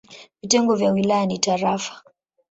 [0.41, 2.03] Vitengo vya wilaya ni tarafa.